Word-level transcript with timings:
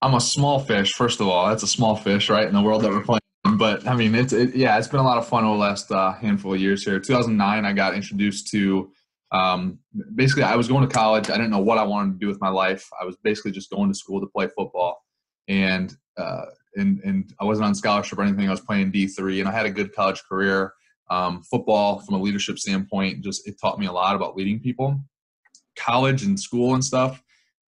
I'm 0.00 0.14
a 0.14 0.20
small 0.20 0.60
fish. 0.60 0.92
First 0.94 1.20
of 1.20 1.28
all, 1.28 1.48
that's 1.48 1.62
a 1.62 1.68
small 1.68 1.96
fish, 1.96 2.30
right, 2.30 2.46
in 2.46 2.54
the 2.54 2.62
world 2.62 2.82
that 2.82 2.90
we're 2.90 3.02
playing. 3.02 3.20
But 3.56 3.86
I 3.86 3.94
mean, 3.94 4.14
it's 4.14 4.32
it, 4.32 4.54
yeah, 4.54 4.78
it's 4.78 4.88
been 4.88 5.00
a 5.00 5.04
lot 5.04 5.18
of 5.18 5.26
fun 5.26 5.44
over 5.44 5.54
the 5.54 5.60
last 5.60 5.90
uh, 5.90 6.12
handful 6.12 6.54
of 6.54 6.60
years 6.60 6.84
here. 6.84 7.00
2009, 7.00 7.64
I 7.64 7.72
got 7.72 7.94
introduced 7.94 8.48
to. 8.48 8.90
Um, 9.30 9.78
basically, 10.14 10.44
I 10.44 10.56
was 10.56 10.68
going 10.68 10.88
to 10.88 10.94
college. 10.94 11.28
I 11.28 11.36
didn't 11.36 11.50
know 11.50 11.58
what 11.58 11.78
I 11.78 11.82
wanted 11.82 12.12
to 12.12 12.18
do 12.18 12.28
with 12.28 12.40
my 12.40 12.48
life. 12.48 12.88
I 13.00 13.04
was 13.04 13.16
basically 13.22 13.50
just 13.50 13.70
going 13.70 13.88
to 13.90 13.94
school 13.94 14.20
to 14.20 14.26
play 14.26 14.48
football, 14.56 15.02
and 15.48 15.94
uh, 16.16 16.46
and 16.76 17.00
and 17.04 17.34
I 17.40 17.44
wasn't 17.44 17.66
on 17.66 17.74
scholarship 17.74 18.18
or 18.18 18.22
anything. 18.22 18.48
I 18.48 18.52
was 18.52 18.60
playing 18.60 18.92
D3, 18.92 19.40
and 19.40 19.48
I 19.48 19.52
had 19.52 19.66
a 19.66 19.70
good 19.70 19.94
college 19.94 20.22
career. 20.28 20.72
Um, 21.10 21.42
football, 21.42 22.00
from 22.00 22.16
a 22.16 22.22
leadership 22.22 22.58
standpoint, 22.58 23.24
just 23.24 23.48
it 23.48 23.58
taught 23.60 23.78
me 23.78 23.86
a 23.86 23.92
lot 23.92 24.14
about 24.14 24.36
leading 24.36 24.60
people. 24.60 25.00
College 25.76 26.22
and 26.22 26.38
school 26.38 26.74
and 26.74 26.84
stuff, 26.84 27.22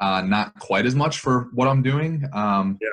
uh, 0.00 0.22
not 0.22 0.58
quite 0.58 0.86
as 0.86 0.94
much 0.94 1.20
for 1.20 1.48
what 1.54 1.68
I'm 1.68 1.82
doing. 1.82 2.24
Um, 2.32 2.78
yeah. 2.80 2.88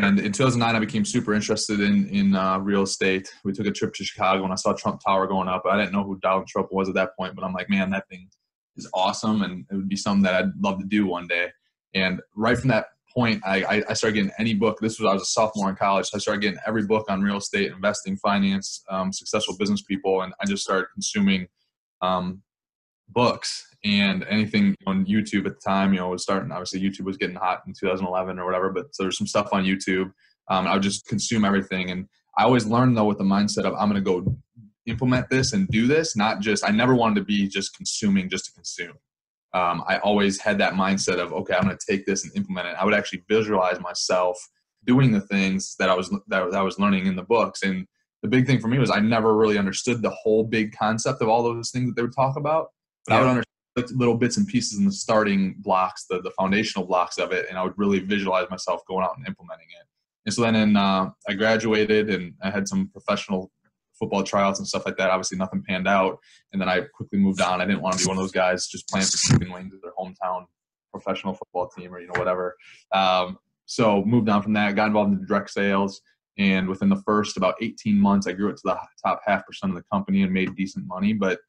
And 0.00 0.20
in 0.20 0.32
2009, 0.32 0.76
I 0.76 0.78
became 0.78 1.04
super 1.04 1.34
interested 1.34 1.80
in 1.80 2.08
in 2.08 2.36
uh, 2.36 2.58
real 2.58 2.82
estate. 2.82 3.28
We 3.44 3.52
took 3.52 3.66
a 3.66 3.72
trip 3.72 3.94
to 3.94 4.04
Chicago, 4.04 4.44
and 4.44 4.52
I 4.52 4.56
saw 4.56 4.72
Trump 4.72 5.00
Tower 5.04 5.26
going 5.26 5.48
up. 5.48 5.64
I 5.68 5.76
didn't 5.76 5.92
know 5.92 6.04
who 6.04 6.18
Donald 6.20 6.46
Trump 6.46 6.68
was 6.70 6.88
at 6.88 6.94
that 6.94 7.16
point, 7.16 7.34
but 7.34 7.44
I'm 7.44 7.52
like, 7.52 7.68
man, 7.68 7.90
that 7.90 8.08
thing 8.08 8.28
is 8.76 8.88
awesome, 8.94 9.42
and 9.42 9.66
it 9.70 9.74
would 9.74 9.88
be 9.88 9.96
something 9.96 10.22
that 10.22 10.34
I'd 10.34 10.52
love 10.60 10.78
to 10.78 10.86
do 10.86 11.06
one 11.06 11.26
day. 11.26 11.48
And 11.94 12.20
right 12.36 12.56
from 12.56 12.68
that 12.68 12.86
point, 13.12 13.42
I, 13.44 13.82
I 13.88 13.92
started 13.94 14.14
getting 14.14 14.30
any 14.38 14.54
book. 14.54 14.78
This 14.80 15.00
was 15.00 15.10
I 15.10 15.14
was 15.14 15.22
a 15.22 15.26
sophomore 15.26 15.70
in 15.70 15.74
college. 15.74 16.06
So 16.06 16.16
I 16.16 16.20
started 16.20 16.42
getting 16.42 16.60
every 16.64 16.86
book 16.86 17.06
on 17.08 17.20
real 17.20 17.38
estate, 17.38 17.72
investing, 17.72 18.16
finance, 18.18 18.84
um, 18.88 19.12
successful 19.12 19.56
business 19.58 19.82
people, 19.82 20.22
and 20.22 20.32
I 20.40 20.46
just 20.46 20.62
started 20.62 20.86
consuming 20.94 21.48
um, 22.02 22.42
books 23.10 23.66
and 23.84 24.24
anything 24.28 24.74
on 24.86 25.06
YouTube 25.06 25.46
at 25.46 25.54
the 25.54 25.60
time. 25.64 25.92
You 25.92 26.00
know, 26.00 26.08
was 26.10 26.22
starting. 26.22 26.50
Obviously, 26.52 26.80
YouTube 26.80 27.04
was 27.04 27.16
getting 27.16 27.36
hot 27.36 27.62
in 27.66 27.74
2011 27.78 28.38
or 28.38 28.44
whatever. 28.44 28.70
But 28.70 28.94
so 28.94 29.04
there's 29.04 29.18
some 29.18 29.26
stuff 29.26 29.48
on 29.52 29.64
YouTube. 29.64 30.12
Um, 30.48 30.66
I 30.66 30.74
would 30.74 30.82
just 30.82 31.06
consume 31.06 31.44
everything, 31.44 31.90
and 31.90 32.06
I 32.36 32.44
always 32.44 32.66
learned 32.66 32.96
though 32.96 33.04
with 33.04 33.18
the 33.18 33.24
mindset 33.24 33.64
of 33.64 33.74
I'm 33.74 33.90
going 33.90 33.94
to 33.94 34.00
go 34.00 34.36
implement 34.86 35.28
this 35.28 35.52
and 35.52 35.68
do 35.68 35.86
this. 35.86 36.16
Not 36.16 36.40
just 36.40 36.66
I 36.66 36.70
never 36.70 36.94
wanted 36.94 37.16
to 37.16 37.24
be 37.24 37.46
just 37.48 37.76
consuming 37.76 38.30
just 38.30 38.46
to 38.46 38.52
consume 38.52 38.94
um, 39.54 39.82
I 39.86 39.98
always 39.98 40.40
had 40.40 40.58
that 40.58 40.74
mindset 40.74 41.18
of 41.18 41.32
okay, 41.32 41.54
I'm 41.54 41.64
going 41.64 41.76
to 41.76 41.86
take 41.86 42.06
this 42.06 42.24
and 42.24 42.36
implement 42.36 42.68
it. 42.68 42.76
I 42.78 42.84
would 42.84 42.94
actually 42.94 43.24
visualize 43.28 43.80
myself 43.80 44.38
doing 44.84 45.10
the 45.10 45.20
things 45.22 45.74
that 45.78 45.88
I 45.88 45.94
was 45.94 46.10
that, 46.10 46.22
that 46.28 46.54
I 46.54 46.62
was 46.62 46.78
learning 46.78 47.06
in 47.06 47.16
the 47.16 47.22
books. 47.22 47.62
And 47.62 47.86
the 48.22 48.28
big 48.28 48.46
thing 48.46 48.60
for 48.60 48.68
me 48.68 48.78
was 48.78 48.90
I 48.90 49.00
never 49.00 49.36
really 49.36 49.58
understood 49.58 50.02
the 50.02 50.10
whole 50.10 50.44
big 50.44 50.76
concept 50.76 51.22
of 51.22 51.28
all 51.28 51.42
those 51.42 51.70
things 51.70 51.88
that 51.88 51.96
they 51.96 52.02
would 52.02 52.14
talk 52.14 52.36
about. 52.36 52.68
But 53.08 53.14
yeah. 53.14 53.20
I 53.20 53.20
would 53.22 53.28
understand 53.28 53.98
little 53.98 54.16
bits 54.16 54.36
and 54.36 54.46
pieces 54.46 54.78
in 54.78 54.84
the 54.84 54.92
starting 54.92 55.54
blocks, 55.58 56.04
the 56.08 56.20
the 56.20 56.30
foundational 56.32 56.86
blocks 56.86 57.18
of 57.18 57.32
it, 57.32 57.46
and 57.48 57.58
I 57.58 57.62
would 57.62 57.74
really 57.76 58.00
visualize 58.00 58.48
myself 58.50 58.82
going 58.86 59.04
out 59.04 59.16
and 59.16 59.26
implementing 59.26 59.68
it. 59.80 59.86
And 60.26 60.34
so 60.34 60.42
then, 60.42 60.56
in, 60.56 60.76
uh, 60.76 61.10
I 61.28 61.34
graduated 61.34 62.10
and 62.10 62.34
I 62.42 62.50
had 62.50 62.68
some 62.68 62.88
professional 62.88 63.50
football 63.98 64.22
tryouts 64.22 64.58
and 64.58 64.68
stuff 64.68 64.84
like 64.86 64.96
that. 64.96 65.10
Obviously, 65.10 65.38
nothing 65.38 65.62
panned 65.66 65.88
out, 65.88 66.18
and 66.52 66.60
then 66.60 66.68
I 66.68 66.82
quickly 66.92 67.18
moved 67.18 67.40
on. 67.40 67.60
I 67.60 67.64
didn't 67.64 67.82
want 67.82 67.98
to 67.98 68.04
be 68.04 68.08
one 68.08 68.16
of 68.16 68.22
those 68.22 68.32
guys 68.32 68.66
just 68.66 68.88
playing 68.88 69.06
for 69.06 69.16
chicken 69.16 69.52
wings 69.52 69.72
at 69.74 69.80
their 69.82 69.92
hometown 69.98 70.46
professional 70.92 71.34
football 71.34 71.68
team 71.68 71.94
or 71.94 72.00
you 72.00 72.06
know 72.06 72.18
whatever. 72.18 72.56
Um, 72.92 73.38
so 73.66 74.04
moved 74.04 74.28
on 74.28 74.42
from 74.42 74.54
that. 74.54 74.74
Got 74.74 74.88
involved 74.88 75.12
in 75.12 75.26
direct 75.26 75.50
sales, 75.50 76.00
and 76.38 76.68
within 76.68 76.88
the 76.88 77.02
first 77.04 77.36
about 77.36 77.54
18 77.60 77.98
months, 77.98 78.26
I 78.26 78.32
grew 78.32 78.50
it 78.50 78.56
to 78.56 78.62
the 78.64 78.78
top 79.04 79.20
half 79.26 79.46
percent 79.46 79.72
of 79.72 79.76
the 79.76 79.84
company 79.92 80.22
and 80.22 80.32
made 80.32 80.54
decent 80.56 80.86
money. 80.86 81.12
But 81.12 81.40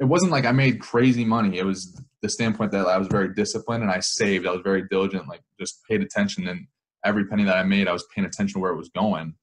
it 0.00 0.04
wasn't 0.04 0.32
like 0.32 0.44
I 0.44 0.52
made 0.52 0.80
crazy 0.80 1.24
money. 1.24 1.58
It 1.58 1.64
was 1.64 2.00
the 2.22 2.28
standpoint 2.28 2.72
that 2.72 2.86
I 2.86 2.98
was 2.98 3.08
very 3.08 3.34
disciplined 3.34 3.82
and 3.82 3.92
I 3.92 4.00
saved. 4.00 4.46
I 4.46 4.52
was 4.52 4.62
very 4.62 4.84
diligent, 4.88 5.28
like 5.28 5.42
just 5.58 5.80
paid 5.88 6.02
attention 6.02 6.46
and 6.48 6.66
every 7.04 7.26
penny 7.26 7.44
that 7.44 7.56
I 7.56 7.62
made, 7.62 7.88
I 7.88 7.92
was 7.92 8.06
paying 8.14 8.26
attention 8.26 8.54
to 8.54 8.60
where 8.60 8.72
it 8.72 8.76
was 8.76 8.90
going. 8.90 9.34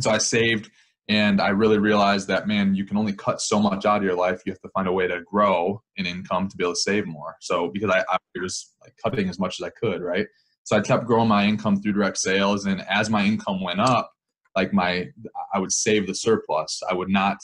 So 0.00 0.10
I 0.10 0.18
saved 0.18 0.70
and 1.08 1.40
I 1.40 1.48
really 1.48 1.78
realized 1.78 2.28
that, 2.28 2.48
man, 2.48 2.74
you 2.74 2.84
can 2.84 2.96
only 2.96 3.12
cut 3.12 3.40
so 3.40 3.60
much 3.60 3.86
out 3.86 3.98
of 3.98 4.02
your 4.02 4.16
life. 4.16 4.42
You 4.44 4.52
have 4.52 4.60
to 4.62 4.68
find 4.70 4.88
a 4.88 4.92
way 4.92 5.06
to 5.06 5.20
grow 5.22 5.82
in 5.96 6.06
income 6.06 6.48
to 6.48 6.56
be 6.56 6.64
able 6.64 6.74
to 6.74 6.80
save 6.80 7.06
more. 7.06 7.36
So 7.40 7.70
because 7.72 7.90
I, 7.90 8.04
I 8.10 8.18
was 8.40 8.72
like 8.82 8.94
cutting 9.02 9.28
as 9.28 9.38
much 9.38 9.60
as 9.60 9.66
I 9.66 9.70
could, 9.70 10.02
right? 10.02 10.26
So 10.64 10.76
I 10.76 10.80
kept 10.80 11.06
growing 11.06 11.28
my 11.28 11.44
income 11.46 11.80
through 11.80 11.92
direct 11.92 12.18
sales. 12.18 12.66
And 12.66 12.84
as 12.88 13.08
my 13.08 13.24
income 13.24 13.62
went 13.62 13.80
up, 13.80 14.12
like 14.56 14.72
my, 14.72 15.06
I 15.54 15.60
would 15.60 15.72
save 15.72 16.08
the 16.08 16.14
surplus. 16.14 16.80
I 16.90 16.94
would 16.94 17.08
not, 17.08 17.36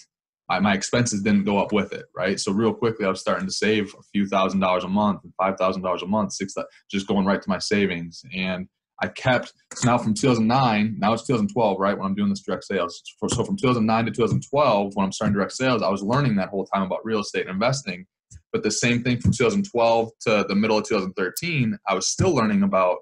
I, 0.53 0.61
my 0.61 0.75
expenses 0.75 1.23
didn't 1.23 1.45
go 1.45 1.59
up 1.59 1.73
with 1.73 1.93
it, 1.95 2.05
right? 2.15 2.39
So 2.39 2.53
real 2.53 2.75
quickly, 2.75 3.07
I 3.07 3.09
was 3.09 3.21
starting 3.21 3.47
to 3.47 3.53
save 3.53 3.95
a 3.99 4.03
few 4.13 4.27
thousand 4.27 4.61
dollars 4.61 4.85
a 4.85 4.89
month, 4.89 5.21
and 5.25 5.33
five 5.41 5.57
thousand 5.57 5.83
dollars 5.83 6.03
a 6.03 6.07
month, 6.07 6.35
six, 6.35 6.55
just 6.91 7.07
going 7.07 7.25
right 7.25 7.41
to 7.41 7.49
my 7.49 7.59
savings. 7.59 8.23
And 8.37 8.69
I 9.01 9.09
kept 9.09 9.55
so 9.75 9.91
now 9.91 9.97
from 9.97 10.13
2009, 10.13 10.97
now 10.99 11.15
it's 11.15 11.27
2012, 11.27 11.81
right? 11.81 11.97
When 11.97 12.07
I'm 12.07 12.15
doing 12.15 12.29
this 12.29 12.43
direct 12.43 12.65
sales. 12.65 13.03
So 13.29 13.45
from 13.45 13.57
2009 13.57 14.05
to 14.05 14.11
2012, 14.11 14.93
when 14.95 15.07
I'm 15.07 15.13
starting 15.13 15.35
direct 15.35 15.53
sales, 15.53 15.83
I 15.83 15.89
was 15.89 16.03
learning 16.03 16.37
that 16.37 16.51
whole 16.51 16.67
time 16.67 16.83
about 16.83 17.05
real 17.05 17.21
estate 17.21 17.47
and 17.47 17.51
investing. 17.51 18.07
But 18.53 18.63
the 18.63 18.71
same 18.71 19.03
thing 19.03 19.21
from 19.21 19.33
2012 19.33 20.11
to 20.27 20.45
the 20.47 20.55
middle 20.55 20.77
of 20.77 20.87
2013, 20.87 21.79
I 21.89 21.95
was 21.95 22.09
still 22.09 22.35
learning 22.35 22.63
about 22.63 22.99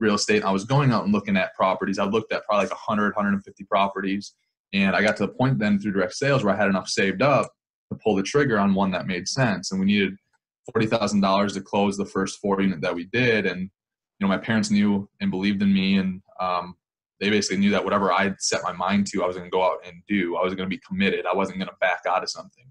real 0.00 0.14
estate. 0.14 0.42
I 0.42 0.50
was 0.50 0.64
going 0.64 0.90
out 0.90 1.04
and 1.04 1.12
looking 1.12 1.36
at 1.36 1.54
properties. 1.54 1.98
I 1.98 2.04
looked 2.04 2.32
at 2.32 2.44
probably 2.46 2.64
like 2.64 2.72
100, 2.72 3.14
150 3.14 3.64
properties. 3.64 4.34
And 4.74 4.94
I 4.94 5.00
got 5.00 5.16
to 5.16 5.26
the 5.26 5.32
point 5.32 5.58
then 5.58 5.78
through 5.78 5.92
direct 5.92 6.14
sales 6.14 6.44
where 6.44 6.52
I 6.52 6.58
had 6.58 6.68
enough 6.68 6.88
saved 6.88 7.22
up 7.22 7.50
to 7.90 7.98
pull 8.02 8.16
the 8.16 8.22
trigger 8.22 8.58
on 8.58 8.74
one 8.74 8.90
that 8.90 9.06
made 9.06 9.28
sense. 9.28 9.70
And 9.70 9.80
we 9.80 9.86
needed 9.86 10.16
$40,000 10.76 11.54
to 11.54 11.60
close 11.62 11.96
the 11.96 12.04
first 12.04 12.40
four 12.40 12.60
unit 12.60 12.80
that 12.82 12.94
we 12.94 13.04
did. 13.06 13.46
And 13.46 13.70
you 14.18 14.26
know, 14.26 14.28
my 14.28 14.38
parents 14.38 14.70
knew 14.70 15.08
and 15.20 15.30
believed 15.30 15.62
in 15.62 15.72
me, 15.72 15.98
and 15.98 16.22
um, 16.40 16.76
they 17.20 17.30
basically 17.30 17.58
knew 17.58 17.70
that 17.70 17.84
whatever 17.84 18.12
I 18.12 18.32
set 18.38 18.62
my 18.62 18.72
mind 18.72 19.06
to, 19.08 19.22
I 19.22 19.26
was 19.26 19.36
going 19.36 19.50
to 19.50 19.54
go 19.54 19.64
out 19.64 19.78
and 19.86 20.02
do. 20.08 20.36
I 20.36 20.42
was 20.42 20.54
going 20.54 20.68
to 20.68 20.74
be 20.76 20.82
committed. 20.86 21.26
I 21.26 21.34
wasn't 21.34 21.58
going 21.58 21.68
to 21.68 21.76
back 21.80 22.00
out 22.08 22.22
of 22.22 22.30
something. 22.30 22.64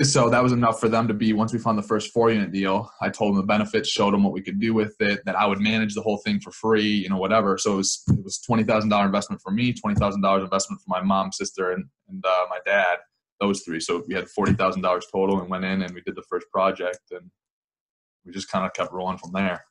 So 0.00 0.30
that 0.30 0.42
was 0.42 0.52
enough 0.52 0.80
for 0.80 0.88
them 0.88 1.06
to 1.08 1.14
be. 1.14 1.34
Once 1.34 1.52
we 1.52 1.58
found 1.58 1.76
the 1.76 1.82
first 1.82 2.14
four 2.14 2.30
unit 2.30 2.50
deal, 2.50 2.90
I 3.02 3.10
told 3.10 3.34
them 3.34 3.42
the 3.42 3.46
benefits, 3.46 3.90
showed 3.90 4.14
them 4.14 4.24
what 4.24 4.32
we 4.32 4.40
could 4.40 4.58
do 4.58 4.72
with 4.72 4.96
it, 5.00 5.20
that 5.26 5.36
I 5.36 5.44
would 5.44 5.60
manage 5.60 5.94
the 5.94 6.00
whole 6.00 6.16
thing 6.16 6.40
for 6.40 6.50
free, 6.50 6.88
you 6.88 7.10
know, 7.10 7.18
whatever. 7.18 7.58
So 7.58 7.74
it 7.74 7.76
was 7.76 8.02
it 8.08 8.24
was 8.24 8.38
twenty 8.40 8.64
thousand 8.64 8.88
dollar 8.88 9.04
investment 9.04 9.42
for 9.42 9.50
me, 9.50 9.74
twenty 9.74 9.96
thousand 9.96 10.22
dollars 10.22 10.44
investment 10.44 10.80
for 10.80 10.88
my 10.88 11.02
mom, 11.02 11.30
sister, 11.30 11.72
and 11.72 11.84
and 12.08 12.24
uh, 12.24 12.44
my 12.48 12.58
dad. 12.64 12.98
Those 13.38 13.62
three. 13.62 13.80
So 13.80 14.02
we 14.08 14.14
had 14.14 14.30
forty 14.30 14.54
thousand 14.54 14.80
dollars 14.80 15.06
total, 15.12 15.40
and 15.40 15.50
went 15.50 15.64
in 15.64 15.82
and 15.82 15.92
we 15.92 16.00
did 16.00 16.16
the 16.16 16.22
first 16.22 16.46
project, 16.50 17.00
and 17.10 17.30
we 18.24 18.32
just 18.32 18.50
kind 18.50 18.64
of 18.64 18.72
kept 18.72 18.92
rolling 18.92 19.18
from 19.18 19.32
there. 19.32 19.62